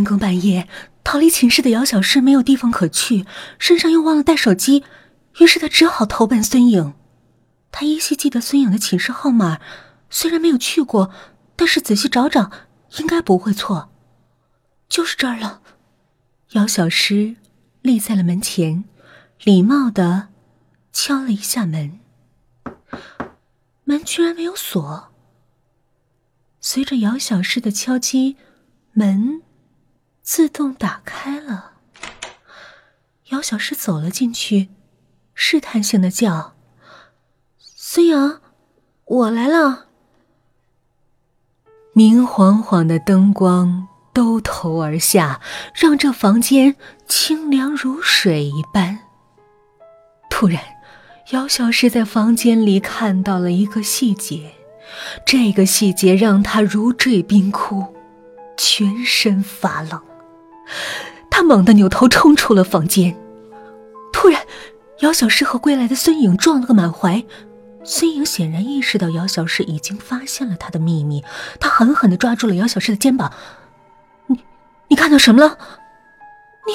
[0.00, 0.66] 深更半夜
[1.04, 3.26] 逃离寝室的姚小诗没有地方可去，
[3.58, 4.82] 身上又忘了带手机，
[5.40, 6.94] 于是他只好投奔孙颖。
[7.70, 9.60] 他依稀记得孙颖的寝室号码，
[10.08, 11.10] 虽然没有去过，
[11.54, 12.50] 但是仔细找找，
[12.96, 13.90] 应该不会错。
[14.88, 15.60] 就是这儿了。
[16.52, 17.36] 姚小诗
[17.82, 18.84] 立在了门前，
[19.42, 20.28] 礼貌的
[20.94, 22.00] 敲了一下门，
[23.84, 25.12] 门居然没有锁。
[26.58, 28.36] 随着姚小诗的敲击，
[28.94, 29.42] 门
[30.22, 31.72] 自动打开了。
[33.30, 34.68] 姚小诗走了进去，
[35.34, 36.54] 试探性的叫。
[37.58, 38.40] 孙杨，
[39.04, 39.86] 我来了。
[41.92, 45.40] 明晃晃的灯光兜头而下，
[45.74, 49.00] 让这房间清凉如水一般。
[50.28, 50.62] 突然，
[51.30, 54.52] 姚小诗在房间里看到了一个细节，
[55.26, 57.94] 这个细节让她如坠冰窟，
[58.56, 60.00] 全身发冷。
[61.30, 63.16] 他猛地扭头冲出了房间。
[64.12, 64.46] 突然，
[65.00, 67.24] 姚小诗和归来的孙颖撞了个满怀。
[67.82, 71.24] 孙颖显然意识到姚小诗已经发现了他的秘密，
[71.58, 73.32] 他狠狠的抓住了姚小诗的肩膀
[74.28, 74.44] ：“你，
[74.88, 75.56] 你看到什么了？
[76.66, 76.74] 你，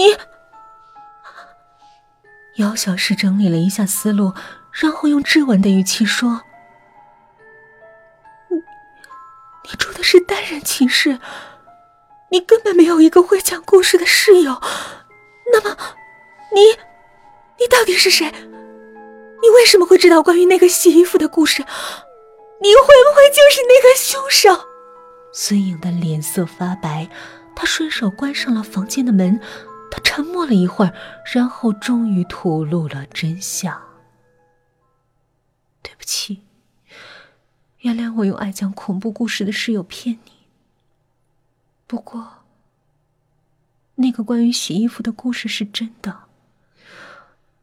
[0.00, 0.16] 你……”
[2.62, 4.34] 姚小诗整理了一下思路，
[4.70, 6.42] 然后用质问的语气说
[8.50, 11.18] ：“你，你住的是单人寝室，
[12.30, 14.60] 你根本没有一个会讲故事的室友，
[15.52, 15.76] 那么，
[16.54, 16.60] 你，
[17.58, 18.32] 你到底是谁？”
[19.40, 21.62] 你为什么会知道关于那个洗衣服的故事？
[21.62, 24.66] 你会不会就是那个凶手？
[25.32, 27.08] 孙颖的脸色发白，
[27.54, 29.40] 他顺手关上了房间的门。
[29.90, 30.92] 他沉默了一会儿，
[31.32, 33.80] 然后终于吐露了真相
[35.82, 36.42] ：“对不起，
[37.78, 40.37] 原谅我用爱讲恐怖故事的室友骗你。
[41.88, 42.44] 不过，
[43.96, 46.24] 那个关于洗衣服的故事是真的，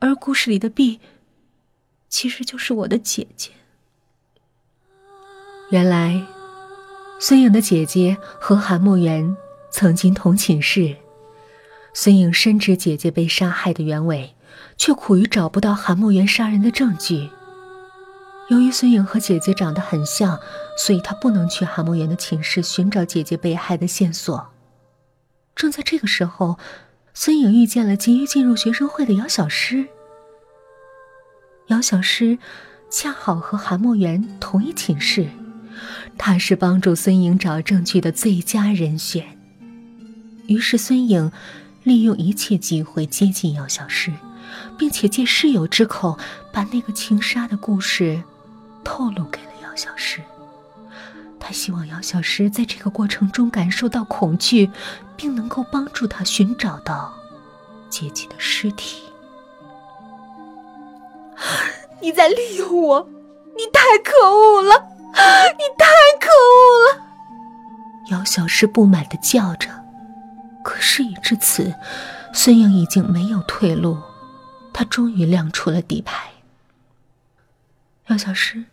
[0.00, 1.00] 而故事里的 B。”
[2.10, 3.52] 其实就是我的姐姐。
[5.70, 6.26] 原来，
[7.20, 9.36] 孙颖的姐姐和韩慕园
[9.70, 10.96] 曾经同寝室。
[11.94, 14.34] 孙颖深知姐姐被杀害的原委，
[14.76, 17.30] 却苦于找不到韩慕园杀人的证据。
[18.48, 20.40] 由于孙颖和姐姐长得很像，
[20.78, 24.48] 所以她不能去韩慕园的寝室寻找姐姐被害的线索。
[25.54, 26.58] 正在这个时候，
[27.12, 29.88] 孙颖遇见了急于进入学生会的姚小诗。
[31.66, 32.38] 姚小诗
[32.90, 35.28] 恰好和韩墨园同一寝室，
[36.16, 39.36] 他是帮助孙颖找证据的最佳人选。
[40.46, 41.30] 于是孙颖
[41.82, 44.10] 利用一切机会接近姚小诗，
[44.78, 46.18] 并且借室友之口
[46.50, 48.22] 把那个情杀的故事
[48.84, 50.22] 透露给了姚小诗。
[51.40, 54.70] 他希望姚小诗在这个过程中感受到恐惧，
[55.16, 57.14] 并能够帮助他寻找到
[57.88, 59.02] 姐姐的尸体。
[62.00, 63.08] 你在利用我，
[63.56, 64.74] 你太可恶了！
[65.56, 65.86] 你太
[66.20, 67.04] 可恶了！
[68.10, 69.68] 姚小诗不满的叫着。
[70.64, 71.72] 可事已至此，
[72.34, 73.96] 孙颖已经没有退路，
[74.72, 76.28] 他终于亮出了底牌。
[78.08, 78.64] 姚小诗，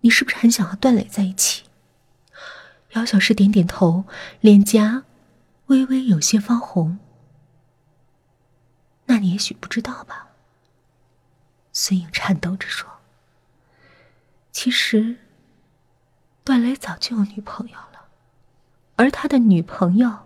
[0.00, 1.64] 你是不是很想和段磊在一起？
[2.92, 4.04] 姚小诗点点头，
[4.40, 5.04] 脸颊
[5.66, 6.98] 微微有些发红。
[9.06, 10.28] 那你也许不知道吧？
[11.70, 12.88] 孙颖颤抖着说
[14.52, 15.16] ：“其实，
[16.44, 18.06] 段磊早就有女朋友了，
[18.96, 20.20] 而他的女朋友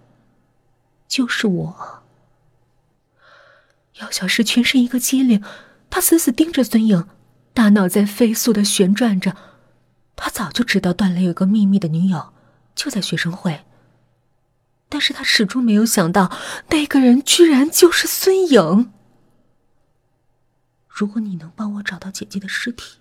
[1.09, 2.05] 就是我。”
[3.99, 5.43] 姚小诗全身一个机灵，
[5.91, 7.09] 他死死盯着孙颖，
[7.57, 9.35] 大脑在飞速的旋转着。
[10.15, 12.35] 他早就知道段磊有个秘密的女友，
[12.75, 13.65] 就在学生会，
[14.91, 16.31] 但是他始终没有想到，
[16.69, 18.93] 那个人居然就是孙颖。
[20.87, 22.99] 如果你能帮我找到姐姐的尸体，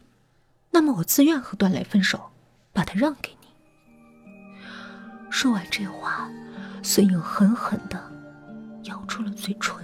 [0.71, 2.31] 那么我自愿和段磊分手，
[2.71, 3.47] 把她让给你。
[5.29, 6.29] 说完这话，
[6.81, 8.01] 孙颖狠狠的
[8.83, 9.75] 咬住了嘴唇。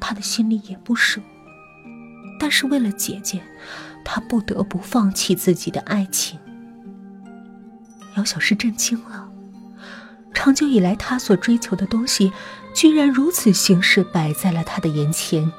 [0.00, 1.20] 他的心里也不舍，
[2.40, 3.42] 但是为了姐姐，
[4.02, 6.40] 他不得不放弃自己的爱情。
[8.16, 9.30] 姚小诗震惊了，
[10.32, 12.32] 长久以来他所追求的东西，
[12.74, 15.52] 居然如此形式摆在了他的眼前。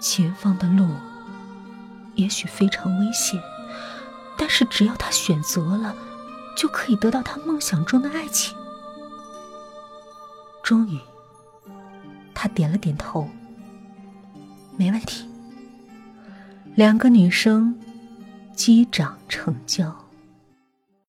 [0.00, 0.88] 前方的路
[2.14, 3.38] 也许非常危险，
[4.36, 5.94] 但是只要他选择了，
[6.56, 8.56] 就可以得到他梦想中的爱情。
[10.62, 10.98] 终于，
[12.34, 13.28] 他点了点头，
[14.78, 15.28] 没问题。
[16.74, 17.74] 两个女生
[18.54, 20.07] 击掌成交。